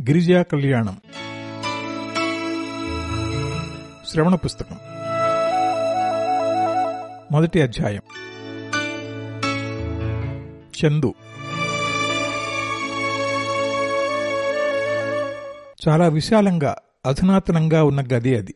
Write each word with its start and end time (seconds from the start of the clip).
గిరిజా 0.00 0.42
కళ్యాణం. 0.42 0.96
శ్రవణ 4.08 4.34
పుస్తకం. 4.34 4.78
మొదటి 7.32 7.62
అధ్యాయం. 7.62 8.02
చందు. 10.84 11.14
చాలా 15.88 16.08
విశాలంగా 16.08 16.76
అధునాతనంగా 17.06 17.84
ఉన్న 17.84 18.00
గది 18.00 18.38
అది. 18.38 18.54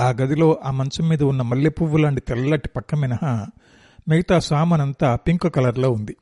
ఆ 0.00 0.08
గదిలో 0.08 0.60
ఆ 0.64 0.70
మంచం 0.70 1.08
మీద 1.08 1.22
ఉన్న 1.22 1.42
మల్లె 1.42 1.70
పువ్వు 1.70 1.96
లాంటి 1.96 2.20
తెల్లటి 2.20 2.68
పక్క 2.68 2.94
మినహా 2.94 3.46
మిగతా 4.08 4.38
సామానంతా 4.38 5.16
పింక్ 5.16 5.54
కలర్లో 5.54 5.90
ఉంది. 5.90 6.16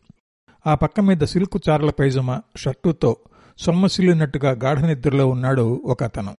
ఆ 0.66 0.75
పక్క 0.75 1.00
మీద 1.00 1.18
సిల్క్ 1.18 1.68
చారల 1.68 1.91
పైజమా 1.91 2.43
షర్టుతో 2.57 3.16
సొమ్మసిల్లినట్టుగా 3.59 4.51
గాఢ 4.51 4.79
నిద్రలో 4.79 5.27
ఉన్నాడు 5.27 5.83
ఒక 5.84 6.05
అతను 6.05 6.37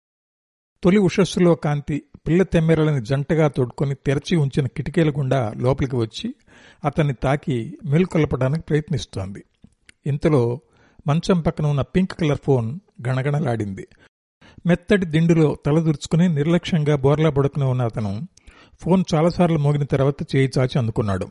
తొలి 0.85 0.99
ఉషస్సులో 0.99 1.55
కాంతి 1.55 2.03
పిల్ల 2.29 2.43
తెమ్మెరలని 2.43 3.05
జంటగా 3.05 3.49
తోడుకొని 3.49 3.95
తెరచి 3.95 4.37
ఉంచిన 4.37 4.67
కిటికీల 4.67 5.11
గుండా 5.11 5.53
లోపలికి 5.57 5.97
వచ్చి 5.97 6.35
అతన్ని 6.85 7.15
తాకి 7.15 7.79
మేల్కొల్పడానికి 7.85 8.63
ప్రయత్నిస్తోంది. 8.63 9.45
ఇంతలో 10.07 10.61
మంచం 11.07 11.41
పక్కన 11.41 11.67
ఉన్న 11.67 11.81
పింక్ 11.81 12.13
కలర్ 12.13 12.39
ఫోన్ 12.45 12.81
గణగణలాడింది. 13.09 13.89
మెత్తటి 14.67 15.07
దిండులో 15.07 15.57
తలదుర్చుకుని 15.67 16.29
నిర్లక్ష్యంగా 16.29 16.97
బోర్లా 16.97 17.31
పడుకుని 17.31 17.67
ఉన్న 17.67 17.83
అతను 17.83 18.21
ఫోన్ 18.81 19.05
చాలాసార్లు 19.15 19.59
మోగిన 19.59 19.85
తర్వాత 19.85 20.37
చేయి 20.37 20.51
చాచి 20.59 20.79
అందుకున్నాడు. 20.79 21.29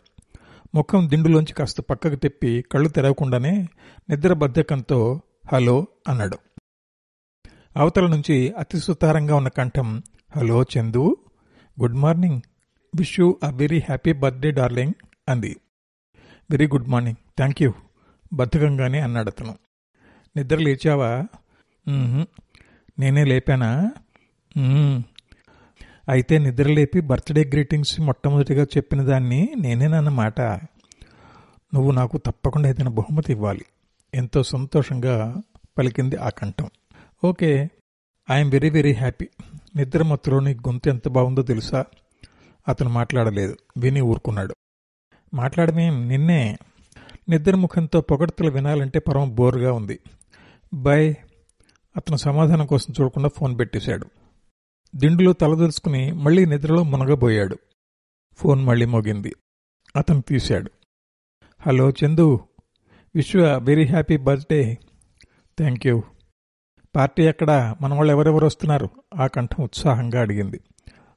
ముఖం 0.76 1.10
దిండులోంచి 1.10 1.54
కాస్త 1.54 1.82
పక్కకు 1.82 2.16
తిప్పి 2.16 2.64
కళ్ళు 2.72 2.90
తెరవకుండానే 2.90 3.68
నిద్ర 4.10 4.34
బద్ధకంతో 4.34 5.22
హలో 5.44 5.88
అన్నాడు. 6.08 6.38
అవతల 7.78 8.08
నుంచి 8.08 8.52
అతి 8.52 8.80
సుతారంగా 8.80 9.36
ఉన్న 9.36 9.48
కంఠం 9.48 10.04
hello 10.36 10.64
Chandu 10.64 11.18
good 11.82 11.96
morning. 11.96 12.42
Wish 13.00 13.20
you 13.20 13.40
a 13.44 13.50
very 13.50 13.80
happy 13.80 14.14
birthday 14.14 14.52
darling 14.52 14.94
అంది. 15.30 15.52
Very 16.52 16.68
good 16.68 16.88
morning. 16.88 17.16
Thank 17.38 17.62
you 17.62 17.74
బతుకంగానే 18.34 19.00
అన్నాడు 19.00 19.30
అతను. 19.30 19.56
నిద్ర 20.38 20.58
లేచావా? 20.58 21.12
నేనే 23.00 23.24
లేపానా? 23.24 23.72
అయితే 26.10 26.38
నిద్ర 26.38 26.68
లేపి 26.68 27.02
బర్త్డే 27.02 27.44
గ్రీటింగ్స్ 27.44 28.00
మొట్టమొదటిగా 28.02 28.64
చెప్పిన 28.78 29.02
దాన్ని 29.02 29.42
నేనేనన్నమాట. 29.60 30.42
నువ్వు 31.74 31.92
నాకు 31.92 32.18
తప్పకుండా 32.18 32.70
ఏదైనా 32.70 32.92
బహుమతి 32.92 33.32
ఇవ్వాలి. 33.32 33.66
ఎంతో 34.14 34.44
సంతోషంగా 34.44 35.42
పలికింది 35.78 36.16
ఆ 36.16 36.30
కంఠం. 36.30 36.70
Okay 37.24 37.70
I'm 38.32 38.52
very 38.52 38.70
very 38.70 38.94
happy. 38.94 39.28
నిద్ర 39.76 40.04
మత్తులోని 40.04 40.54
గొంతు 40.54 40.90
ఎంత 40.90 41.08
బాగుందో 41.08 41.42
తెలుసా? 41.42 41.86
అతను 42.68 42.90
మాట్లాడలేదు. 42.90 43.56
విని 43.78 44.02
ఊరుకున్నాడు. 44.02 44.56
మాట్లాడమేం 45.34 46.08
నిన్నే. 46.08 46.58
నిద్ర 47.30 47.56
ముఖంతో 47.56 48.02
పొగడ్తలు 48.02 48.52
వినాలంటే 48.52 49.00
పరమ 49.00 49.24
బోరుగా 49.24 49.74
ఉంది. 49.74 50.00
బై 50.74 51.12
అతను 51.98 52.16
సమాధానం 52.18 52.66
కోసం 52.66 52.94
చూడకుండా 53.02 53.30
ఫోన్ 53.30 53.60
పెట్టేశాడు. 53.60 54.06
దిండులో 54.96 55.34
తలదలుచుకుని 55.34 56.12
మళ్ళీ 56.12 56.46
నిద్రలో 56.46 56.84
మునగబోయాడు. 56.84 57.58
ఫోన్ 58.34 58.66
మళ్ళీ 58.66 58.86
మోగింది. 58.86 59.36
అతను 59.96 60.22
తీశాడు. 60.22 60.72
Hello 61.68 61.90
Chandu. 61.90 62.40
Wish 63.16 63.58
very 63.58 63.86
happy 63.86 64.18
birthday. 64.18 64.78
Thank 65.58 65.88
you. 65.88 66.04
Party 66.96 67.28
అక్కడ 67.28 67.76
మన 67.82 67.94
వాళ్ళు 67.94 68.14
ఎవరెవరు 68.14 68.46
వస్తున్నారు? 68.46 68.90
ఆ 69.18 69.28
కంఠం 69.28 69.64
ఉత్సాహంగా 69.64 70.22
అడిగింది. 70.22 70.60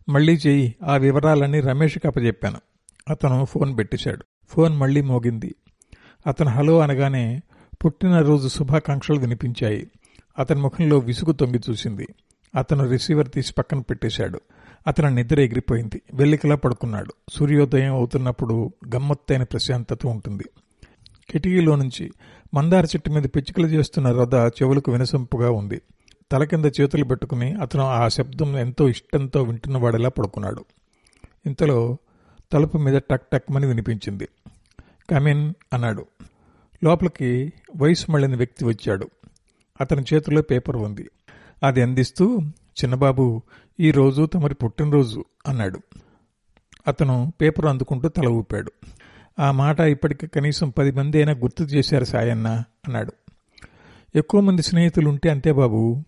మళ్ళీ 0.08 0.32
చేయి 0.32 0.74
ఆ 0.84 0.96
వివరాలన్నీ 0.96 1.60
రమేష్కి 1.60 2.08
అప్పచెప్పాను 2.08 2.58
అతను 3.10 3.44
ఫోన్ 3.44 3.78
పెట్టేశాడు. 3.78 4.24
ఫోన్ 4.48 4.76
మళ్ళీ 4.76 5.00
మోగింది. 5.00 5.54
అతను 6.26 6.50
హలో 6.50 6.78
అనగానే 6.78 7.42
పుట్టినరోజు 7.84 8.48
శుభాకాంక్షలు 8.48 9.20
వినిపించాయి. 9.20 9.90
అతని 10.38 10.60
ముఖంలో 10.60 10.98
విసుగు 10.98 11.32
తొంగి 11.32 11.60
చూసింది. 11.70 12.06
అతను 12.58 12.88
రిసీవర్ 12.88 13.30
తీసి 13.30 13.54
పక్కన 13.58 13.80
పెట్టేశాడు. 13.80 14.40
అతను 14.86 15.08
నిద్ర 15.08 15.40
ఎగిరిపోయింది. 15.40 16.02
వెల్లికలా 16.14 16.56
పడుకున్నాడు. 16.56 17.12
సూర్యోదయం 17.32 17.94
అవుతున్నప్పుడు 17.94 18.72
గమ్మత్తైన 18.94 19.42
ప్రశాంతత 19.42 20.06
ఉంటుంది. 20.06 20.44
కిటికీలో 21.30 21.76
నుంచి 21.76 22.12
మందార 22.54 22.84
చెట్టు 22.84 23.10
మీద 23.10 23.22
పిచ్చుకలు 23.22 23.66
చేస్తున్న 23.66 24.12
రథ 24.12 24.34
చెవులకు 24.34 24.92
వినసొంపుగా 24.92 25.50
ఉంది. 25.50 25.82
తల 26.32 26.44
కింద 26.44 26.64
చేతులు 26.64 27.04
పెట్టుకుని 27.04 27.52
అతను 27.52 27.82
ఆ 27.82 28.08
శబ్దం 28.08 28.58
ఎంతో 28.58 28.88
ఇష్టంతో 28.88 29.42
వింటున్నవాడిలా 29.42 30.08
పడుకున్నాడు. 30.08 30.64
ఇంతలో 31.46 31.96
తలుపు 32.52 32.78
మీద 32.78 33.00
టక్ 33.10 33.30
టక్మని 33.32 33.66
వినిపించింది. 33.66 34.28
కమిన్ 35.10 35.54
అన్నాడు. 35.72 36.06
లోపలికి 36.84 37.52
వయసు 37.76 38.10
మళ్ళిన 38.10 38.36
వ్యక్తి 38.36 38.64
వచ్చాడు. 38.64 39.08
అతని 39.80 40.04
చేతిలో 40.14 40.42
పేపర్ 40.42 40.76
ఉంది. 40.76 41.10
అది 41.62 41.82
అందిస్తూ 41.82 42.40
చిన్నబాబు 42.50 43.42
ఈ 43.80 43.90
రోజు 43.90 44.26
తమరి 44.26 44.54
పుట్టినరోజు 44.54 45.24
అన్నాడు. 45.46 45.80
అతను 46.88 47.32
పేపర్ 47.40 47.66
అందుకుంటూ 47.66 48.08
తల 48.08 48.28
ఊపాడు. 48.28 48.72
ఆ 49.38 49.50
మాట 49.50 49.80
ఇప్పటికి 49.80 50.26
కనీసం 50.26 50.70
పది 50.70 50.90
మంది 50.90 51.16
అయినా 51.16 51.32
గుర్తు 51.32 51.62
చేశారు 51.62 52.04
సాయన్న 52.04 52.48
అన్నాడు. 52.86 53.12
ఎక్కువ 54.16 54.40
మంది 54.40 54.62
స్నేహితులు 54.62 55.08
ఉంటే 55.08 55.30
అంతే 55.30 55.52
బాబు 55.52 56.02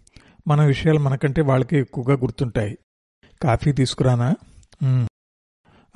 మన 0.49 0.65
విషయాలు 0.65 0.99
మనకంటే 0.99 1.43
వాళ్ళకే 1.43 1.81
ఎక్కువగా 1.81 2.17
గుర్తుంటాయి. 2.17 2.79
కాఫీ 3.43 3.73
తీసుకురానా? 3.73 4.35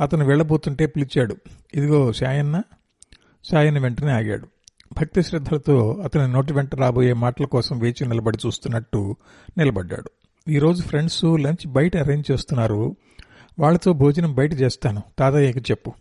అతను 0.00 0.24
వెళ్ళబోతుంటే 0.24 0.86
పిలిచాడు. 0.86 1.36
ఇదిగో 1.74 2.12
సాయన్న. 2.12 2.62
సాయన్న 3.44 3.78
వెంటనే 3.78 4.12
ఆగాడు. 4.12 4.48
భక్తి 4.92 5.22
శ్రద్ధలతో 5.22 5.92
అతని 6.04 6.32
నోటి 6.32 6.52
వెంట 6.52 6.74
రాబోయే 6.74 7.12
మాటల 7.12 7.44
కోసం 7.44 7.78
వేచి 7.78 8.06
నిలబడి 8.06 8.38
చూస్తున్నట్టు 8.46 9.16
నిలబడ్డాడు. 9.58 10.10
ఈరోజు 10.50 10.82
ఫ్రెండ్స్ 10.82 11.24
లంచ్ 11.24 11.66
బయట 11.66 11.96
అరేంజ్ 11.96 12.30
చేస్తున్నారు. 12.30 12.96
వాళ్ళతో 13.58 13.92
భోజనం 13.92 14.34
బయట 14.34 14.52
చేస్తాను. 14.52 15.02
తాతయ్యకి 15.18 15.60
చెప్పు. 15.60 15.92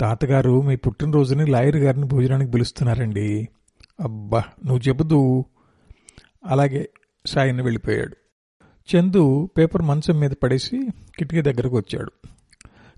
తాతగారు 0.00 0.62
మీ 0.62 0.76
పుట్టినరోజుని 0.76 1.46
లాయర్ 1.46 1.76
గారిని 1.76 2.04
భోజనానికి 2.04 2.50
పిలుస్తున్నారండి. 2.50 3.48
అబ్బా 4.00 4.44
నువ్వు 4.66 4.88
చెబుతూ 4.88 5.44
అలాగే 6.46 6.88
సాయిని 7.26 7.62
వెళ్ళిపోయాడు. 7.62 8.16
చందు 8.94 9.48
పేపర్ 9.58 9.82
మంచం 9.82 10.20
మీద 10.20 10.30
పడేసి 10.42 10.88
కిటికీ 11.18 11.42
దగ్గరకు 11.42 11.76
వచ్చాడు. 11.76 12.12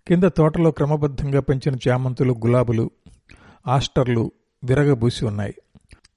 కింద 0.09 0.25
తోటలో 0.25 0.71
క్రమబద్ధంగా 0.71 1.41
పెంచిన 1.41 1.77
చామంతులు 1.89 2.33
గులాబులు 2.33 2.91
ఆస్టర్లు 3.67 4.33
విరగబూసి 4.65 5.27
ఉన్నాయి. 5.27 5.55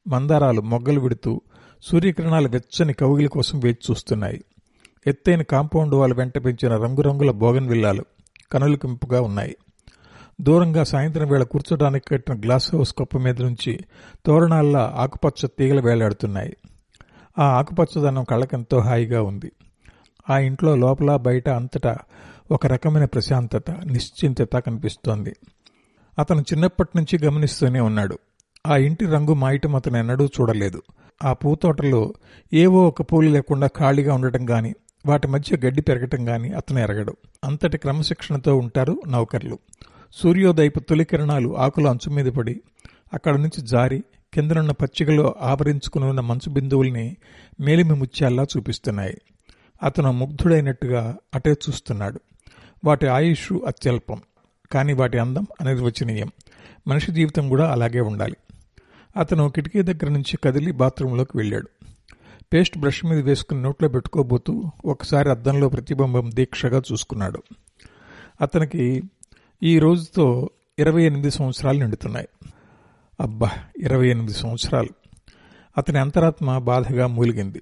మందారాలు 0.08 0.62
మొగ్గలు 0.62 1.00
విడుతూ 1.00 1.42
సూర్యకిరణాల 1.84 2.48
వెచ్చని 2.48 2.94
కౌగిలి 2.94 3.30
కోసం 3.30 3.60
వేచి 3.60 3.78
చూస్తున్నాయి. 3.92 4.44
ఎత్తైన 5.08 5.42
కాంపౌండ్ 5.42 5.96
వాళ్ళ 5.96 6.14
వెంట 6.14 6.38
పెంచిన 6.46 6.76
రంగురంగుల 6.76 7.32
బోగన్ 7.32 7.68
విల్లాలు 7.68 8.06
కనులకింపుగా 8.52 9.22
ఉన్నాయి. 9.22 9.56
దూరంగా 10.42 10.84
సాయంత్రం 10.84 11.28
వేళ 11.28 11.44
కూర్చోడానికి 11.44 12.06
కట్టిన 12.08 12.40
గ్లాస్ 12.40 12.76
హౌస్ 12.76 12.94
కుప్ప 12.94 13.18
మీద 13.18 13.42
నుంచి 13.42 13.80
తోరణాల్లా 14.26 14.94
ఆకుపచ్చ 14.98 15.48
తీగలు 15.48 15.82
వేలాడుతున్నాయి. 15.82 16.58
ఆ 17.40 17.44
ఆకుపచ్చదనం 17.44 18.24
కళ్ళకెంతో 18.24 18.80
హాయిగా 18.80 19.22
ఉంది. 19.22 19.52
ఆ 20.30 20.38
ఇంట్లో 20.38 20.76
లోపల 20.76 21.16
బయట 21.16 21.50
అంతటా 21.50 21.98
ఒక 22.52 22.68
రకమైన 22.68 23.06
ప్రశాంతత 23.06 23.72
నిశ్చింతత 23.72 24.60
కనిపిస్తోంది. 24.60 25.36
అతను 26.20 26.42
చిన్నప్పటి 26.42 26.90
నుంచి 26.96 27.26
గమనిస్తూనే 27.26 27.80
ఉన్నాడు. 27.80 28.20
ఆ 28.68 28.78
ఇంటి 28.78 29.06
రంగు 29.06 29.34
మాయటం 29.34 29.76
అతను 29.76 29.98
ఎన్నడూ 29.98 30.26
చూడలేదు. 30.26 30.82
ఆ 31.24 31.34
పూతోటలో 31.34 32.14
ఏవో 32.54 32.88
ఒక 32.88 33.02
పూలు 33.02 33.30
లేకుండా 33.30 33.68
ఖాళీగా 33.68 34.14
ఉండటం 34.14 34.50
గాని 34.50 34.74
వాటి 35.06 35.28
మధ్య 35.28 35.58
గడ్డి 35.58 35.82
పెరగటం 35.82 36.30
గాని 36.30 36.54
అతను 36.54 36.80
ఎరగడు. 36.80 37.16
అంతటి 37.44 37.78
క్రమశిక్షణతో 37.78 38.56
ఉంటారు 38.56 39.02
నౌకర్లు. 39.08 39.60
సూర్యోదయపు 40.22 40.80
తొలి 40.80 41.06
కిరణాలు 41.06 41.58
ఆకుల 41.58 41.90
అంచు 41.90 42.10
మీద 42.10 42.26
పడి 42.26 42.62
అక్కడి 43.14 43.38
నుంచి 43.38 43.62
జారి 43.62 44.04
కిందనున్న 44.34 44.72
పచ్చికలో 44.72 45.36
ఆవరించుకుని 45.42 46.06
ఉన్న 46.06 46.20
మంచు 46.20 46.50
బిందువుల్ని 46.50 47.18
మేలిమి 47.60 47.94
ముత్యాల్లా 47.94 48.44
చూపిస్తున్నాయి. 48.44 49.22
అతను 49.84 50.12
ముగ్ధుడైనట్టుగా 50.12 51.18
అటే 51.36 51.52
చూస్తున్నాడు. 51.52 52.20
వాటి 52.86 53.08
ఆయుష్ 53.08 53.54
అత్యల్పం 53.68 54.22
కానీ 54.72 54.94
వాటి 54.94 55.18
అందం 55.18 55.48
అనిర్వచనీయం. 55.62 56.32
మనిషి 56.88 57.12
జీవితం 57.12 57.50
కూడా 57.50 57.72
అలాగే 57.72 58.02
ఉండాలి. 58.02 58.38
అతను 59.18 59.50
కిటికీ 59.50 59.82
దగ్గర 59.82 60.10
నుంచి 60.10 60.38
కదిలి 60.38 60.72
బాత్రూంలోకి 60.72 61.38
వెళ్ళాడు. 61.38 61.70
పేస్ట్ 62.54 62.78
బ్రష్ 62.78 63.06
మీద 63.06 63.26
వేసుకుని 63.26 63.62
నోట్లో 63.62 63.90
పెట్టుకోబోతూ 63.90 64.64
ఒకసారి 64.86 65.30
అద్దంలో 65.30 65.70
ప్రతిబింబం 65.70 66.32
దీక్షగా 66.34 66.82
చూసుకున్నాడు. 66.92 67.44
అతనికి 68.42 69.04
ఈ 69.66 69.80
రోజుతో 69.80 70.50
ఇరవై 70.80 71.04
ఎనిమిది 71.04 71.32
సంవత్సరాలు 71.32 71.80
నిండుతున్నాయి. 71.80 72.28
అబ్బా 73.22 73.52
ఇరవై 73.78 74.08
ఎనిమిది 74.08 74.34
సంవత్సరాలు. 74.34 74.90
అతని 75.78 76.00
అంతరాత్మ 76.00 76.58
బాధగా 76.58 77.08
మూలిగింది. 77.08 77.62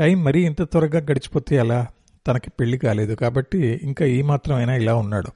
టైం 0.00 0.24
మరీ 0.24 0.46
ఇంత 0.46 0.62
త్వరగా 0.62 0.98
గడిచిపోతే 0.98 1.56
ఎలా? 1.56 1.86
తనకి 2.26 2.50
పెళ్ళి 2.50 2.78
కాలేదు 2.78 3.14
కాబట్టి 3.14 3.80
ఇంకా 3.82 4.04
ఈ 4.04 4.22
మాత్రమైనా 4.22 4.74
ఇలా 4.74 4.94
ఉన్నాడు. 4.94 5.28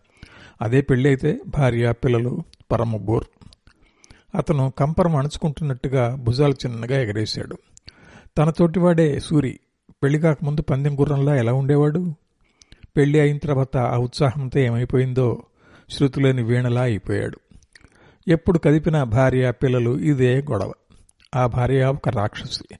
అదే 0.63 0.81
పెళ్ళి 0.81 1.09
అయితే 1.09 1.41
భార్య 1.47 1.93
పిల్లలు 1.93 2.43
పరమ 2.73 2.97
బోర్. 2.97 3.25
అతను 4.35 4.73
కంపరం 4.79 5.17
అణుచుకుంటున్నట్టుగా 5.17 6.15
భుజాలు 6.15 6.53
చిన్నగా 6.53 7.01
ఎగరేశాడు. 7.01 7.59
తనతోటివాడే 8.39 9.21
సూరి 9.21 9.61
పెళ్ళి 10.03 10.19
కాకముందు 10.19 10.63
పందెం 10.63 11.01
గుర్రంలా 11.01 11.37
ఎలా 11.37 11.53
ఉండేవాడు? 11.53 12.15
పెళ్ళి 12.97 13.21
అయిన 13.21 13.39
తర్వాత 13.39 13.77
ఆ 13.77 13.97
ఉత్సాహంతో 13.97 14.61
ఏమైపోయిందో 14.61 15.43
శృతులేని 15.91 16.43
వీణలా 16.43 16.83
అయిపోయాడు. 16.83 17.39
ఎప్పుడు 18.29 18.59
కదిపిన 18.59 19.03
భార్య 19.03 19.51
పిల్లలు 19.51 19.99
ఇదే 19.99 20.43
గొడవ. 20.43 20.73
ఆ 21.35 21.47
భార్య 21.47 21.85
ఒక 21.85 22.09
రాక్షసి. 22.09 22.75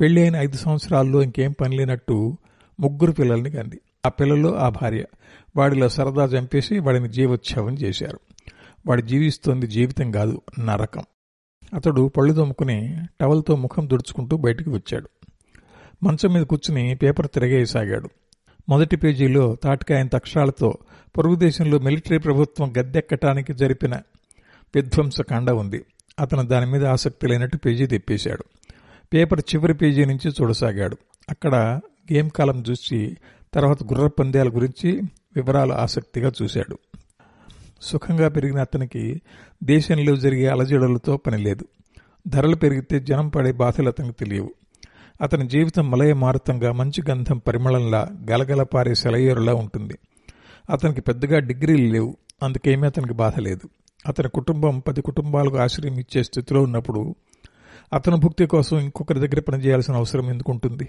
పెళ్ళి 0.00 0.22
అయిన 0.22 0.36
ఐదు 0.36 0.56
సంవత్సరాల్లో 0.56 1.22
ఇంకేం 1.22 1.54
పని 1.60 1.76
లేనట్టు 1.76 2.36
ముగ్గురు 2.80 3.12
పిల్లల్ని 3.12 3.50
కంది. 3.50 3.80
ఆ 4.06 4.08
పిల్లలు 4.08 4.56
ఆ 4.56 4.68
భార్య. 4.68 5.04
వాడిలో 5.56 5.88
సరదా 5.88 6.24
చంపేసి 6.24 6.78
వాడిని 6.78 7.08
జీవోత్సవం 7.08 7.74
చేశారు. 7.74 8.20
వాడు 8.86 9.00
జీవిస్తోంది 9.00 9.66
జీవితం 9.66 10.10
కాదు 10.10 10.42
నరకం. 10.58 11.02
అతడు 11.74 12.08
పళ్ళు 12.08 12.34
తోముకుని 12.34 12.98
టవల్తో 13.20 13.56
ముఖం 13.56 13.90
దుడుచుకుంటూ 13.90 14.36
బయటికి 14.36 14.70
వచ్చాడు. 14.70 15.08
మంచం 16.02 16.32
మీద 16.32 16.42
కూర్చుని 16.42 16.94
పేపర్ 16.94 17.26
తిరగేయసాగాడు. 17.26 18.10
మొదటి 18.70 18.96
పేజీలో 18.96 19.56
తాటికాయంత 19.62 20.14
అక్షరాలతో 20.14 20.74
పొరుగు 21.16 21.34
దేశంలో 21.34 21.78
మిలిటరీ 21.78 22.18
ప్రభుత్వం 22.18 22.74
గద్దెక్కటానికి 22.78 23.54
జరిపిన 23.54 23.94
విధ్వంసకాండ 24.74 25.50
ఉంది. 25.50 25.84
అతను 26.20 26.42
దాని 26.42 26.70
మీద 26.70 26.84
ఆసక్తి 26.84 27.26
లేనట్టు 27.26 27.56
పేజీ 27.56 27.86
తెప్పేశాడు. 27.86 28.44
పేపర్ 29.14 29.40
చివరి 29.54 29.74
పేజీ 29.74 30.04
నుంచి 30.04 30.30
చూడసాగాడు. 30.30 30.96
అక్కడ 31.30 31.80
గేమ్ 32.12 32.30
కాలం 32.30 32.64
చూసి 32.70 33.16
తర్వాత 33.54 33.82
గుర్ర 33.82 34.06
పందాల 34.06 34.48
గురించి 34.48 35.00
వివరాలు 35.36 35.72
ఆసక్తిగా 35.72 36.32
చూశాడు. 36.42 36.78
సుఖంగా 37.82 38.28
పెరిగిన 38.28 38.60
అతనికి 38.60 39.20
దేశంలో 39.64 40.16
జరిగే 40.16 40.46
అలజడులతో 40.46 41.16
పనిలేదు 41.16 41.64
ధరలు 42.28 42.56
పెరిగితే 42.56 43.00
జనం 43.00 43.28
పడే 43.28 43.52
బాధలు 43.52 43.88
అతనికి 43.88 44.14
తెలియవు. 44.14 44.50
అతని 45.22 45.48
జీవితం 45.48 45.90
మలయ 45.90 46.12
మారుతంగా 46.12 46.72
మంచి 46.72 47.02
గంధం 47.10 47.38
పరిమళంలా 47.38 48.08
గలగలపారే 48.30 48.94
సెలయేరులా 48.94 49.54
ఉంటుంది. 49.54 49.98
అతనికి 50.70 51.00
పెద్దగా 51.00 51.38
డిగ్రీలు 51.38 51.92
లేవు 51.92 52.16
అందుకేమీ 52.42 52.86
అతనికి 52.86 53.14
బాధ 53.14 53.38
లేదు. 53.38 53.68
అతని 54.08 54.28
కుటుంబం 54.28 54.78
పది 54.78 55.02
కుటుంబాలకు 55.02 55.58
ఆశ్రయం 55.58 55.98
ఇచ్చే 55.98 56.22
స్థితిలో 56.22 56.62
ఉన్నప్పుడు 56.62 57.14
అతను 57.92 58.16
భుక్తి 58.16 58.46
కోసం 58.46 58.78
ఇంకొకరి 58.78 59.20
దగ్గర 59.20 59.40
పనిచేయాల్సిన 59.40 59.94
అవసరం 59.94 60.30
ఎందుకుంటుంది 60.30 60.88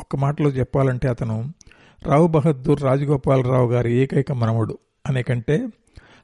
ఒక్క 0.00 0.16
మాటలో 0.16 0.50
చెప్పాలంటే 0.50 1.08
అతను 1.08 1.54
రావు 2.06 2.26
బహద్దూర్ 2.26 2.82
రాజగోపాలరావు 2.82 3.70
గారి 3.70 3.94
ఏకైక 3.94 4.32
మనవడు 4.32 4.78
అనే 5.06 5.22
కంటే 5.22 5.68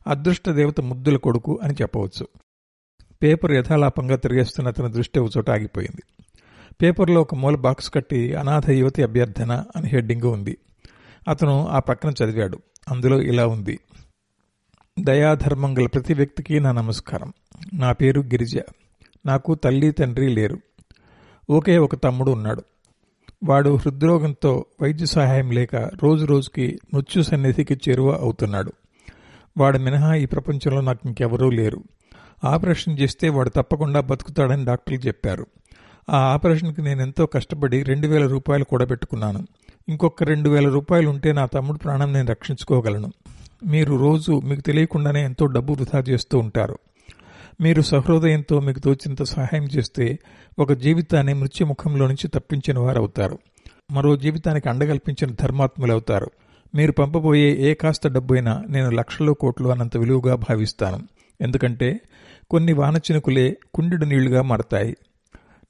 అదృష్ట 0.07 0.51
దేవత 0.51 0.81
ముద్దుల 0.81 1.17
కొడుకు 1.17 1.61
అని 1.63 1.75
చెప్పవచ్చు. 1.75 2.27
పేపర్ 3.23 3.53
యథాలాపంగా 3.53 4.17
తిరిగేస్తున్న 4.17 4.69
అతని 4.69 4.93
దృష్టి 4.93 5.21
ఒక 5.21 5.31
చోట 5.37 5.51
ఆగిపోయింది. 5.51 6.22
పేపర్లో 6.83 7.21
ఒక 7.21 7.35
మూల 7.35 7.57
బాక్స్ 7.57 7.91
కట్టి 7.95 8.35
అనాథ 8.35 8.71
యువతి 8.71 9.03
అభ్యర్థన 9.03 9.65
అని 9.77 9.89
హెడ్డింగ్ 9.89 10.23
ఉంది. 10.23 10.59
అతను 11.29 11.69
ఆ 11.69 11.79
పక్కన 11.79 12.13
చదివాడు. 12.25 12.59
అందులో 12.91 13.23
ఇలా 13.23 13.47
ఉంది. 13.47 13.79
దయాధర్మం 15.01 15.79
గల 15.79 15.87
ప్రతి 15.87 16.15
వ్యక్తికి 16.15 16.61
నా 16.61 16.73
నమస్కారం. 16.73 17.33
నా 17.75 17.93
పేరు 17.93 18.21
గిరిజ. 18.21 18.59
నాకు 19.27 19.55
తల్లి 19.55 19.93
తండ్రి 19.93 20.29
లేరు. 20.29 20.59
ఒకే 21.51 21.79
ఒక 21.79 21.95
తమ్ముడు 21.95 22.31
ఉన్నాడు. 22.31 22.63
వాడు 23.45 23.77
హృద్రోగంతో 23.77 24.65
వైద్య 24.83 25.07
సహాయం 25.07 25.51
లేక 25.51 25.77
రోజు 25.77 26.25
రోజుకి 26.27 26.79
మృత్యు 26.95 27.23
సన్నిధికి 27.23 27.75
చేరువ 27.75 28.11
అవుతున్నాడు. 28.11 28.73
వాడు 29.59 29.79
మినహా 29.79 30.15
ఈ 30.15 30.27
ప్రపంచంలో 30.27 30.81
నాకు 30.81 30.99
ఇంకెవరూ 31.05 31.51
లేరు. 31.51 31.85
ఆపరేషన్ 32.45 32.99
చేస్తే 32.99 33.29
వాడు 33.29 33.49
తప్పకుండా 33.49 34.01
బతుకుతాడని 34.01 34.65
డాక్టర్లు 34.65 34.99
చెప్పారు. 34.99 35.47
ఆ 36.11 36.19
ఆపరేషన్కి 36.19 36.83
నేను 36.83 37.03
ఎంతో 37.03 37.27
కష్టపడి 37.27 37.83
రెండు 37.83 38.07
వేల 38.07 38.27
రూపాయలు 38.27 38.65
కూడబెట్టుకున్నాను 38.65 39.47
ఇంకొక 39.89 40.23
రెండు 40.23 40.51
వేల 40.51 40.69
రూపాయలు 40.69 41.09
ఉంటే 41.09 41.33
నా 41.33 41.47
తమ్ముడు 41.47 41.79
ప్రాణం 41.79 42.13
నేను 42.13 42.29
రక్షించుకోగలను. 42.29 43.13
మీరు 43.67 43.97
రోజు 43.97 44.41
మీకు 44.45 44.61
తెలియకుండానే 44.61 45.25
ఎంతో 45.25 45.47
డబ్బు 45.47 45.73
వృధా 45.73 45.99
చేస్తూ 45.99 46.39
ఉంటారు. 46.39 46.79
మీరు 47.61 47.83
సహృదయంతో 47.83 48.61
మీకు 48.61 48.79
తోచినంత 48.79 49.23
సహాయం 49.23 49.65
చేస్తే 49.65 50.19
ఒక 50.59 50.73
జీవితాన్ని 50.73 51.35
మృత్యుముఖంలో 51.35 52.07
నుంచి 52.07 52.29
తప్పించిన 52.29 52.79
వారు 52.79 52.99
అవుతారు 52.99 53.39
మరో 53.91 54.17
జీవితానికి 54.17 54.69
అండగల్పించిన 54.69 55.35
ధర్మాత్ములు 55.41 55.93
అవుతారు 55.93 56.31
మీరు 56.75 56.93
పంపబోయే 56.93 57.53
ఏ 57.53 57.75
కాస్త 57.75 58.09
డబ్బైనా 58.09 58.63
నేను 58.69 58.91
లక్షలు 58.91 59.33
కోట్లు 59.33 59.69
అన్నంత 59.69 59.97
విలువగా 59.97 60.35
భావిస్తాను. 60.35 61.01
ఎందుకంటే 61.41 62.01
కొన్ని 62.51 62.73
వానచినుకులే 62.73 63.57
కుండెడు 63.75 64.05
నీళ్ళుగా 64.05 64.43
మారతాయి. 64.43 64.97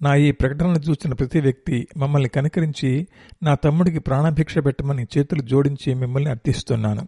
నా 0.03 0.15
ఈ 0.15 0.33
ప్రకటనను 0.33 0.79
చూసిన 0.91 1.13
ప్రతి 1.13 1.41
వ్యక్తి 1.41 1.89
మమ్మల్ని 1.97 2.29
కనికరించి 2.29 3.07
నా 3.43 3.55
తమ్ముడికి 3.55 3.99
ప్రాణభిక్ష 3.99 4.59
పెట్టమని 4.59 5.07
చేతులు 5.19 5.43
జోడించి 5.43 5.95
మిమ్మల్ని 5.95 6.31
అర్థిస్తున్నాను. 6.31 7.07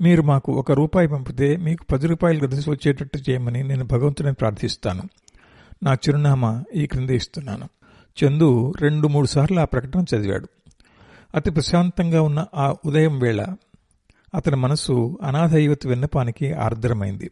మీరు 0.00 0.22
మాకు 0.22 0.52
ఒక 0.52 0.72
రూపాయి 0.72 1.08
పంపితే 1.08 1.56
మీకు 1.56 1.84
పది 1.84 2.06
రూపాయలు 2.06 2.46
కలిసి 2.46 2.70
వచ్చేటట్టు 2.70 3.18
చేయమని 3.30 3.62
నేను 3.62 3.84
భగవంతుని 3.84 4.32
ప్రార్థిస్తాను. 4.32 5.02
నా 5.82 5.92
చిరునామా 5.92 6.64
ఈ 6.74 6.86
క్రింద 6.86 7.10
ఇస్తున్నాను. 7.10 7.68
చందు 8.24 8.74
రెండు 8.80 9.08
మూడు 9.08 9.26
సార్లు 9.26 9.60
ఆ 9.60 9.64
ప్రకటన 9.64 10.04
చదివాడు. 10.16 10.48
అతి 11.34 11.50
ప్రశాంతంగా 11.50 12.22
ఉన్న 12.22 12.46
ఆ 12.54 12.74
ఉదయం 12.86 13.18
వేళ 13.18 13.46
అతని 14.34 14.56
మనసు 14.56 15.18
అనాథ 15.22 15.54
యువతి 15.54 15.88
విన్నపానికి 15.88 16.52
ఆర్ద్రమైంది. 16.52 17.30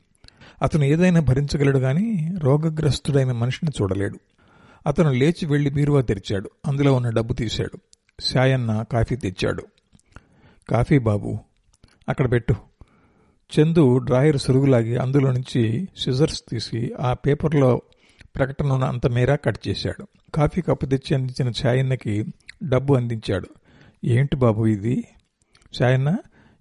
అతను 0.62 0.84
ఏదైనా 0.84 1.20
భరించగలడు 1.20 1.78
గాని 1.78 2.34
రోగగ్రస్తుడైన 2.38 3.32
మనిషిని 3.32 3.72
చూడలేడు. 3.82 4.18
అతను 4.86 5.12
లేచి 5.12 5.46
వెళ్ళి 5.46 5.70
బీరువా 5.70 6.00
తెరిచాడు. 6.00 6.50
అందులో 6.66 6.94
ఉన్న 6.94 7.10
డబ్బు 7.10 7.32
తీశాడు. 7.32 7.78
శాయన్న 8.20 8.84
కాఫీ 8.92 9.16
తెచ్చాడు. 9.16 9.62
కాఫీ 10.70 10.98
బాబు 10.98 11.38
అక్కడ 12.08 12.32
పెట్టు. 12.32 12.54
చందు 13.58 13.98
డ్రాయర్ 13.98 14.38
సురుగులాగి 14.38 14.96
అందులో 14.96 15.32
నుంచి 15.32 15.88
సిజర్స్ 15.98 16.42
తీసి 16.48 16.92
ఆ 17.00 17.12
పేపర్లో 17.12 17.82
ప్రకటన 18.36 18.72
ఉన్న 18.72 18.84
అంత 18.84 19.06
మేర 19.06 19.34
కట్ 19.34 19.68
చేశాడు. 19.68 20.06
కాఫీ 20.34 20.60
కప్పు 20.60 20.86
తెచ్చి 20.86 21.14
అందించిన 21.14 21.52
ఛాయన్నకి 21.66 22.24
డబ్బు 22.62 22.94
అందించాడు. 22.94 23.48
ఏంటి 24.04 24.36
బాబు 24.36 24.66
ఇది? 24.66 25.08
ఛాయన్న 25.82 26.16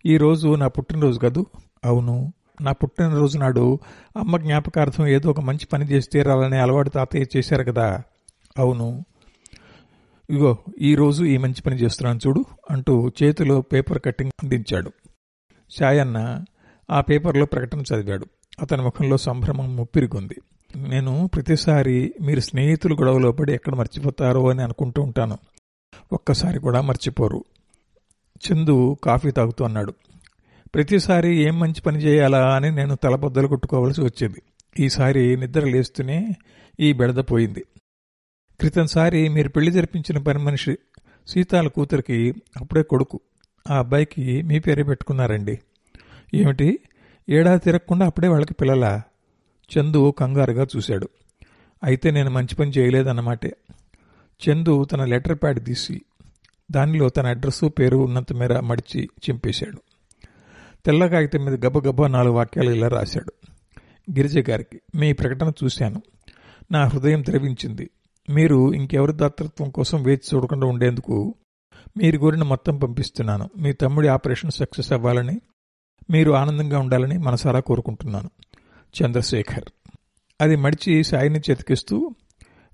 ఈరోజు 0.05 0.55
నా 0.55 0.67
పుట్టినరోజు 0.67 1.19
కదూ? 1.19 1.45
అవును. 1.85 2.33
నా 2.61 2.71
పుట్టినరోజు 2.71 3.37
నాడు 3.37 3.79
అమ్మ 4.17 4.37
జ్ఞాపకార్థం 4.37 5.07
ఏదో 5.07 5.29
ఒక 5.29 5.39
మంచి 5.39 5.65
పని 5.65 5.85
చేసి 5.85 6.09
తీరాలనే 6.09 6.57
అలవాటు 6.57 6.89
తాతయ్య 6.89 7.25
చేశారు 7.37 7.63
కదా. 7.63 8.03
అవును. 8.57 9.05
ఇగో 10.29 10.57
ఈరోజు 10.81 11.25
ఈ 11.25 11.37
మంచి 11.37 11.61
పని 11.61 11.75
చేస్తున్నాను 11.75 12.19
చూడు 12.27 12.45
అంటూ 12.71 13.11
చేతిలో 13.23 13.61
పేపర్ 13.61 13.99
కట్టింగ్ 14.05 14.31
అందించాడు. 14.43 14.91
సాయన్న 15.79 16.43
ఆ 16.91 17.01
పేపర్లో 17.01 17.45
ప్రకటన 17.45 17.79
చదివాడు. 17.79 18.25
అతని 18.61 18.81
ముఖంలో 18.81 19.17
సంభ్రమం 19.17 19.75
ముప్పిరిగుంది. 19.75 20.35
నేను 20.89 21.29
ప్రతిసారి 21.33 22.13
మీరు 22.21 22.39
స్నేహితులు 22.39 22.95
గొడవలో 22.95 23.31
పడి 23.31 23.53
ఎక్కడ 23.53 23.75
మర్చిపోతారో 23.75 24.49
అని 24.49 24.61
అనుకుంటూ 24.61 25.01
ఉంటాను. 25.01 25.37
ఒక్కసారి 26.11 26.59
కూడా 26.59 26.81
మర్చిపోరు. 26.81 27.43
చందు 28.47 28.97
కాఫీ 29.03 29.31
తాగుతూ 29.31 29.65
అన్నాడు. 29.65 29.93
ప్రతిసారి 30.75 31.35
ఏం 31.35 31.59
మంచి 31.59 31.81
పని 31.81 31.97
చేయాలా 31.97 32.55
అని 32.55 32.71
నేను 32.71 32.95
తలబద్దలు 32.95 33.47
కొట్టుకోవాల్సి 33.47 34.01
వచ్చేది. 34.01 34.41
ఈసారి 34.79 35.37
నిద్ర 35.37 35.65
లేస్తూనే 35.65 36.33
ఈ 36.79 36.93
బెడద 36.93 37.23
పోయింది. 37.31 37.65
క్రితంసారి 38.59 39.29
మీరు 39.29 39.49
పెళ్ళి 39.49 39.71
జరిపించిన 39.71 40.17
పని 40.17 40.39
మనిషి 40.39 40.77
సీతాల 41.27 41.67
కూతురికి 41.67 42.33
అప్పుడే 42.61 42.83
కొడుకు. 42.83 43.19
ఆ 43.69 43.79
అబ్బాయికి 43.79 44.41
మీ 44.41 44.59
పేరే 44.59 44.83
పెట్టుకున్నారండి. 44.83 45.59
ఏమిటి? 46.33 46.79
ఏడాది 47.29 47.59
తిరగకుండా 47.59 48.05
అప్పుడే 48.05 48.27
వాళ్ళకి 48.27 48.53
పిల్లలా? 48.53 49.01
చందు 49.77 50.13
కంగారుగా 50.17 50.67
చూశాడు. 50.75 51.09
అయితే 51.83 52.11
నేను 52.11 52.29
మంచి 52.29 52.55
పని 52.55 52.71
చేయలేదన్నమాటే. 52.77 53.57
చందు 54.49 54.83
తన 54.83 55.05
లెటర్ 55.05 55.35
ప్యాడ్ 55.35 55.65
తీసి 55.65 56.01
దానిలో 56.71 57.09
తన 57.09 57.27
అడ్రస్సు 57.27 57.65
పేరు 57.65 57.97
ఉన్నంత 57.97 58.33
మేర 58.33 58.59
మడిచి 58.59 59.03
చింపేశాడు. 59.03 59.81
తెల్ల 60.85 61.07
కాగితం 61.07 61.45
మీద 61.45 61.65
గబగబా 61.65 62.07
నాలుగు 62.07 62.33
వాక్యాలు 62.33 62.69
ఇలా 62.69 62.87
రాశాడు. 62.87 63.33
గిరిజ 64.11 64.49
గారికి 64.49 64.81
మీ 64.95 65.13
ప్రకటన 65.13 65.51
చూశాను. 65.63 66.01
నా 66.71 66.85
హృదయం 66.85 67.23
ద్రవించింది. 67.23 67.89
మీరు 68.29 68.73
ఇంకెవరి 68.73 69.13
దాతృత్వం 69.13 69.69
కోసం 69.69 70.03
వేచి 70.03 70.35
చూడకుండా 70.35 70.67
ఉండేందుకు 70.67 71.35
మీరు 71.97 72.17
కోరిన 72.17 72.43
మొత్తం 72.43 72.77
పంపిస్తున్నాను. 72.77 73.49
మీ 73.57 73.73
తమ్ముడి 73.73 74.07
ఆపరేషన్ 74.07 74.51
సక్సెస్ 74.51 74.93
అవ్వాలని 74.93 75.41
మీరు 76.11 76.31
ఆనందంగా 76.31 76.79
ఉండాలని 76.79 77.17
మనసారా 77.17 77.59
కోరుకుంటున్నాను. 77.59 78.29
చంద్రశేఖర్. 79.01 79.63
అది 80.41 80.55
మడిచి 80.55 81.03
సాయిని 81.03 81.39
చేతికిస్తూ 81.39 82.15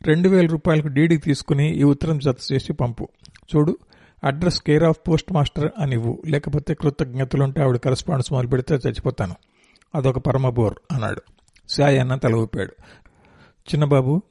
రెండు 0.02 0.30
వేల 0.30 0.48
రూపాయలకు 0.48 0.88
డీడీ 0.88 1.18
తీసుకుని 1.18 1.80
ఈ 1.80 1.84
ఉత్తరం 1.84 2.20
జత 2.20 2.38
చేసి 2.54 2.74
పంపు. 2.74 3.08
చూడు 3.56 3.78
address 4.24 4.62
care 4.62 4.84
of 4.84 5.10
post 5.10 5.34
master 5.34 5.72
అని 5.80 5.94
ఇవ్వు. 5.94 6.22
లేకపోతే 6.26 6.74
కృతజ్ఞతలుంటే 6.74 7.64
ఆవిడ 7.64 7.78
కరస్పాండెన్స్ 7.78 8.34
మొదలు 8.34 8.48
పెడితే 8.48 8.76
చచ్చిపోతాను. 8.76 9.36
అదొక 9.96 10.18
పరమ 10.18 10.50
బోర్ 10.50 10.74
అన్నాడు. 10.92 11.22
సాయి 11.70 12.00
అన్న 12.00 12.16
తల 12.16 12.36
ఊపాడు. 12.36 12.72
చిన్నబాబు 13.62 14.22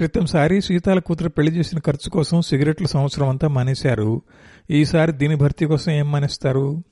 క్రితంసారి 0.00 0.60
సీతాల 0.60 0.98
కూతురు 0.98 1.28
పెళ్ళి 1.28 1.52
చేసిన 1.52 1.78
ఖర్చు 1.78 2.10
కోసం 2.10 2.40
సిగరెట్ల 2.40 2.86
సంవత్సరం 2.86 3.28
అంతా 3.28 3.48
మానేశారు. 3.48 4.22
ఈసారి 4.70 5.12
దీని 5.12 5.36
భర్తీ 5.36 5.66
కోసం 5.66 5.92
ఏం 5.92 6.12
మానేస్తారు? 6.12 6.82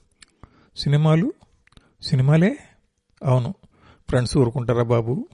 సినిమాలు? 0.76 1.32
సినిమాలే? 2.02 2.56
అవును. 3.24 3.54
ఫ్రెండ్స్ 4.08 4.36
ఊరుకుంటారా 4.36 4.82
బాబు? 4.82 5.28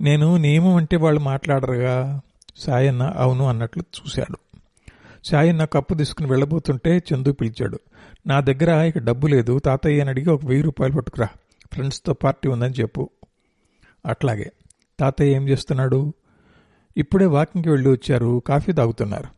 నేను 0.00 0.36
నియమం 0.36 0.74
అంటే 0.74 0.96
వాళ్ళు 0.96 1.20
మాట్లాడరుగా. 1.20 2.20
సాయన్న 2.56 3.02
అవును 3.02 3.44
అన్నట్లు 3.44 3.84
చూశాడు. 4.00 4.38
సాయన్న 5.24 5.64
కప్పు 5.64 5.94
తీసుకుని 5.94 6.28
వెళ్ళబోతుంటే 6.28 7.02
చందు 7.14 7.32
పిలిచాడు. 7.32 7.80
నా 8.26 8.40
దగ్గర 8.40 8.68
ఇక 8.84 8.98
డబ్బు 8.98 9.26
లేదు. 9.26 9.58
తాతయ్య 9.58 10.00
అని 10.00 10.10
అడిగి 10.10 10.30
ఒక 10.30 10.46
వెయ్యి 10.46 10.64
రూపాయలు 10.64 10.94
పట్టుకురా. 10.94 11.28
ఫ్రెండ్స్తో 11.72 12.12
పార్టీ 12.12 12.48
ఉందని 12.48 12.72
చెప్పు. 12.72 13.10
అట్లాగే. 14.06 14.52
తాతయ్య 15.00 15.34
ఏం 15.34 15.48
చేస్తున్నాడు? 15.48 16.14
ఇప్పుడే 16.96 17.26
వాకింగ్కి 17.26 17.70
వెళ్ళి 17.70 17.90
వచ్చారు 17.90 18.42
కాఫీ 18.46 18.72
తాగుతున్నారు. 18.72 19.28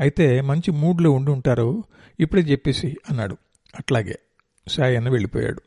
అయితే 0.00 0.40
మంచి 0.40 0.70
మూడ్లో 0.70 1.10
ఉండి 1.10 1.30
ఉంటారు 1.30 1.84
ఇప్పుడే 2.20 2.42
చెప్పేసి 2.42 2.96
అన్నాడు. 3.10 3.36
అట్లాగే 3.78 4.18
సాయన్న 4.68 5.08
వెళ్ళిపోయాడు. 5.08 5.62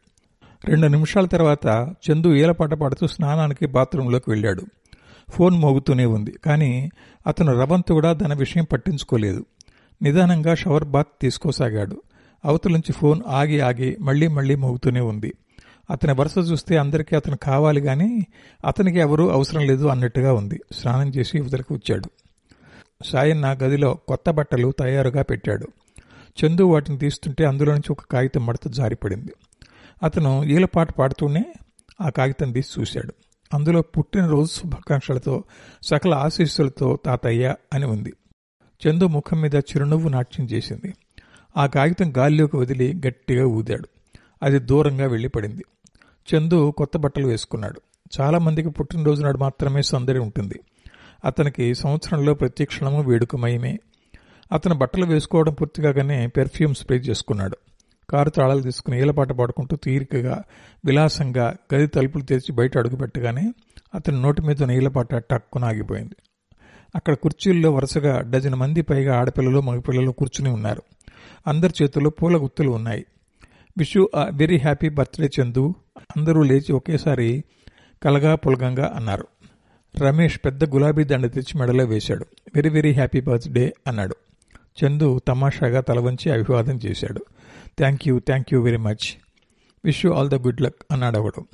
రెండు 0.66 0.88
నిమిషాల 0.88 1.26
తర్వాత 1.26 1.96
చందు 2.12 2.34
ఈలపాట 2.34 2.74
పాడుతూ 2.74 3.08
స్నానానికి 3.08 3.66
బాత్రూంలోకి 3.66 4.30
వెళ్ళాడు. 4.30 4.62
ఫోన్ 5.30 5.56
మోగుతూనే 5.56 6.06
ఉంది 6.06 6.32
కానీ 6.46 6.92
అతను 7.28 7.60
రవంతు 7.60 7.94
కూడా 7.94 8.14
దాని 8.14 8.36
విషయం 8.36 8.64
పట్టించుకోలేదు. 8.72 9.46
నిదానంగా 10.02 10.56
షవర్ 10.56 10.84
బాత్ 10.84 11.08
తీసుకోసాగాడు. 11.22 12.02
అవతల 12.46 12.72
నుంచి 12.72 12.94
ఫోన్ 12.94 13.22
ఆగి 13.28 13.60
ఆగి 13.60 13.98
మళ్ళీ 14.00 14.28
మళ్ళీ 14.28 14.56
మోగుతూనే 14.56 15.00
ఉంది. 15.00 15.34
అతని 15.90 16.14
వరుస 16.14 16.38
చూస్తే 16.38 16.78
అందరికీ 16.78 17.16
అతను 17.16 17.38
కావాలి 17.38 17.82
గాని 17.82 18.26
అతనికి 18.66 19.00
ఎవరూ 19.00 19.30
అవసరం 19.30 19.68
లేదు 19.68 19.86
అన్నట్టుగా 19.86 20.34
ఉంది. 20.34 20.60
స్నానం 20.72 21.10
చేసి 21.10 21.38
ఇవతలకు 21.38 21.74
వచ్చాడు. 21.74 22.10
సాయన్న 23.06 23.54
గదిలో 23.54 23.94
కొత్త 23.94 24.32
బట్టలు 24.32 24.74
తయారుగా 24.80 25.22
పెట్టాడు. 25.22 25.68
చందు 26.46 26.62
వాటిని 26.62 26.98
తీస్తుంటే 26.98 27.46
అందులో 27.46 27.72
నుంచి 27.72 27.92
ఒక 27.92 28.00
కాగితం 28.12 28.46
మడత 28.46 28.68
జారిపడింది. 28.68 29.34
అతను 30.04 30.44
ఈలపాట 30.44 30.92
పాడుతూనే 30.92 31.46
ఆ 32.02 32.10
కాగితం 32.10 32.52
తీసి 32.52 32.82
చూశాడు. 32.82 33.14
అందులో 33.54 33.82
పుట్టినరోజు 33.82 34.52
శుభాకాంక్షలతో 34.52 35.44
సకల 35.84 36.14
ఆశీస్సులతో 36.14 37.00
తాతయ్య 37.06 37.56
అని 37.74 37.86
ఉంది. 37.86 38.14
చందు 38.88 39.08
ముఖం 39.08 39.42
మీద 39.42 39.56
చిరునవ్వు 39.56 40.10
నాట్యం 40.10 40.46
చేసింది. 40.46 40.94
ఆ 41.58 41.66
కాగితం 41.66 42.14
గాల్లోకి 42.18 42.58
వదిలి 42.58 43.02
గట్టిగా 43.08 43.46
ఊదాడు. 43.48 43.88
అది 44.44 44.60
దూరంగా 44.60 45.08
వెళ్ళిపడింది. 45.08 45.66
చందు 46.28 46.74
కొత్త 46.78 46.98
బట్టలు 46.98 47.28
వేసుకున్నాడు. 47.28 47.82
చాలామందికి 48.22 48.70
పుట్టినరోజు 48.70 49.24
నాడు 49.24 49.38
మాత్రమే 49.38 49.82
సందడి 49.82 50.20
ఉంటుంది. 50.20 50.60
అతనికి 51.26 51.76
సంవత్సరంలో 51.76 52.34
ప్రతి 52.34 52.66
క్షణము 52.66 53.04
వేడుకమయమే. 53.04 53.80
అతను 54.52 54.76
బట్టలు 54.76 55.06
వేసుకోవడం 55.06 55.54
పూర్తిగానే 55.54 56.28
పెర్ఫ్యూమ్ 56.28 56.76
స్ప్రే 56.76 56.98
చేసుకున్నాడు. 56.98 57.58
కారు 58.10 58.30
తాళాలు 58.30 58.62
తీసుకుని 58.62 59.02
ఏలపాట 59.02 59.32
పాడుకుంటూ 59.32 59.76
తీరికగా 59.76 60.44
విలాసంగా 60.86 61.56
గది 61.74 61.88
తలుపులు 61.88 62.24
తెరిచి 62.24 62.56
బయట 62.56 62.78
అడుగుపెట్టగానే 62.78 63.54
అతని 63.96 64.22
నోటి 64.22 64.42
మీద 64.42 64.64
నీలపాట 64.64 65.16
టక్కున 65.16 65.66
ఆగిపోయింది. 65.66 66.16
అక్కడ 66.96 67.14
కుర్చీల్లో 67.14 67.72
వరుసగా 67.72 68.22
డజన్ 68.22 68.56
మంది 68.56 68.82
పైగా 68.82 69.20
ఆడపిల్లలు 69.20 69.62
మగపిల్లలు 69.62 70.12
కూర్చుని 70.12 70.50
ఉన్నారు. 70.50 70.82
అందరి 71.48 71.74
చేతుల్లో 71.84 72.10
పూల 72.10 72.38
గుత్తులు 72.38 72.72
ఉన్నాయి. 72.72 73.06
Wish 73.78 73.98
you 73.98 74.10
very 74.34 74.58
happy 74.58 74.90
birthday 74.90 75.30
Chandu. 75.42 75.76
అందరూ 76.18 76.44
లేచి 76.44 76.72
ఒకేసారి 76.72 77.44
కలగా 78.04 78.36
పులగంగా 78.36 78.94
అన్నారు. 78.96 79.28
రమేష్ 80.00 80.40
పెద్ద 80.46 80.70
గులాబీ 80.70 81.04
దండ 81.04 81.32
తెచ్చి 81.32 81.60
మెడలో 81.60 81.86
వేశాడు. 81.86 82.26
వెరీ 82.56 82.70
వెరీ 82.70 82.94
హ్యాపీ 82.94 83.22
బర్త్డే 83.22 83.74
అన్నాడు. 83.88 84.16
చందు 84.58 85.20
తమాషాగా 85.28 85.82
తల 85.82 86.00
వంచి 86.00 86.32
అభివాదం 86.32 86.80
చేశాడు. 86.86 87.26
Thank 87.78 88.08
you 88.08 88.20
thank 88.20 88.54
you 88.54 88.62
very 88.62 88.78
much. 88.78 89.18
Wish 89.86 90.06
you 90.06 90.14
all 90.14 90.30
the 90.30 90.36
good 90.36 90.62
luck 90.62 90.76
అన్నాడు 90.92 91.20
ఒకడు 91.20 91.46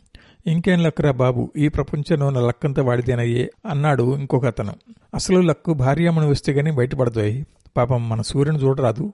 ఇంకేం 0.50 0.84
లక్రా 0.84 1.12
బాబు 1.12 1.52
ఈ 1.58 1.68
ప్రపంచంలో 1.68 2.30
నా 2.30 2.42
లక్కంతా 2.42 2.84
వాడిదేనయ్యే 2.84 3.50
అన్నాడు 3.66 4.18
ఇంకొక 4.18 4.46
అతను 4.46 4.74
అసలు 5.16 5.40
లక్కు 5.40 5.74
భార్యామణి 5.74 6.28
వస్తే 6.28 6.54
గానీ 6.54 6.72
బయటపడతాయి 6.72 7.46
పాపం 7.78 8.10
మన 8.10 8.22
సూర్యుని 8.22 8.64
చూడరాదు. 8.64 9.14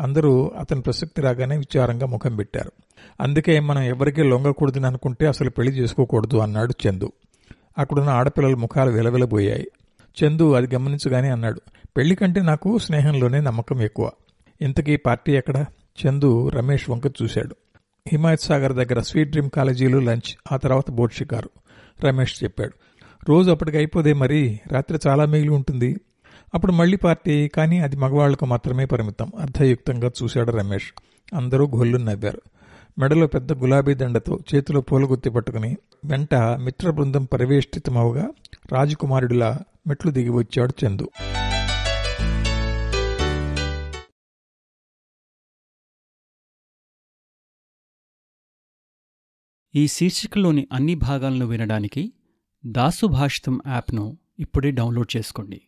అందరూ 0.00 0.52
అతని 0.58 0.80
ప్రసక్తి 0.80 1.22
రాగానే 1.22 1.56
విచారంగా 1.56 2.06
ముఖం 2.06 2.36
పెట్టారు. 2.36 2.72
అందుకే 3.20 3.60
మనం 3.60 3.82
ఎవరికీ 3.82 4.22
లొంగకూడదని 4.22 4.86
అనుకుంటే 4.86 5.26
అసలు 5.26 5.50
పెళ్ళి 5.50 5.72
చేసుకోకూడదు 5.72 6.36
అన్నాడు 6.36 6.74
చందు. 6.88 7.12
అక్కడున్న 7.78 8.08
ఆడపిల్లల 8.08 8.54
ముఖాలు 8.54 8.90
విలవిలబోయాయి. 8.90 9.68
చందు 10.24 10.52
అది 10.52 10.74
గమనించగానే 10.74 11.28
అన్నాడు 11.28 11.60
పెళ్ళి 11.96 12.14
కంటే 12.14 12.40
నాకు 12.40 12.78
స్నేహంలోనే 12.78 13.40
నమ్మకం 13.40 13.82
ఎక్కువ. 13.82 14.10
ఇంతకీ 14.60 14.96
పార్టీ 14.96 15.32
ఎక్కడ? 15.32 15.64
చందు 16.06 16.48
రమేష్ 16.48 16.90
వంక 16.90 17.06
చూశాడు. 17.06 17.56
హిమాయత్ 18.08 18.40
సాగర్ 18.40 18.72
దగ్గర 18.72 19.00
స్వీట్ 19.00 19.30
డ్రీమ్ 19.30 19.50
కాలేజీలో 19.50 19.98
లంచ్ 19.98 20.36
ఆ 20.52 20.56
తర్వాత 20.56 20.90
బోట్ 20.90 21.12
షికారు. 21.12 21.50
రమేష్ 22.04 22.44
చెప్పాడు 22.44 22.72
రోజు 23.28 23.50
అప్పటికి 23.50 23.76
అయిపోదే 23.76 24.12
మరి? 24.12 24.60
రాత్రి 24.72 24.98
చాలా 25.06 25.24
మిగిలి 25.24 25.50
ఉంటుంది. 25.50 26.00
అప్పుడు 26.54 26.72
మళ్ళీ 26.72 26.96
పార్టీ 26.96 27.48
కానీ 27.48 27.78
అది 27.78 27.96
మగవాళ్ళకు 27.96 28.46
మాత్రమే 28.46 28.84
పరిమితం. 28.84 29.32
అర్ధయుక్తంగా 29.38 30.10
చూశాడు 30.22 30.50
రమేష్. 30.50 30.92
అందరూ 31.34 31.66
గొల్లు 31.66 31.98
నవ్వారు. 31.98 32.42
మెడలో 32.98 33.26
పెద్ద 33.26 33.52
గులాబీ 33.52 33.94
దండతో 33.94 34.38
చేతిలో 34.54 34.80
పూలగుత్తి 34.80 35.30
పట్టుకుని 35.30 35.76
వెంట 36.04 36.34
మిత్ర 36.34 36.90
బృందం 36.90 37.24
పరివేష్టితమవగా 37.24 38.30
రాజకుమారుడిలా 38.72 39.60
మెట్లు 39.86 40.10
దిగి 40.10 40.28
వచ్చాడు 40.28 40.86
చందు. 40.86 41.10
ఈ 49.74 49.86
శీర్షికలోని 49.86 50.68
అన్ని 50.72 50.94
భాగాలను 50.94 51.46
వినడానికి 51.46 52.12
దాసు 52.66 53.06
భాషితం 53.06 53.60
యాప్ను 53.66 54.18
ఇప్పుడే 54.38 54.70
డౌన్లోడ్ 54.70 55.16
చేసుకోండి. 55.16 55.67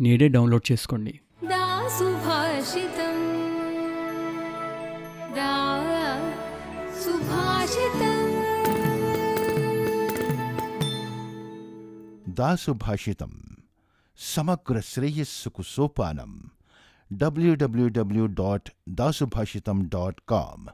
నేడే 0.00 0.28
డౌన్లోడ్ 0.28 0.72
చేసుకోండి. 0.72 1.20
దాసుభాషితం. 12.28 13.42
సమగ్ర 14.18 14.80
శ్రేయస్సుకు 14.80 15.62
సోపానం. 15.62 16.50
WWW 17.12 18.26
dot 18.26 18.70
Dasubhashitam 18.88 19.90
dot 19.94 20.20
com 20.28 20.66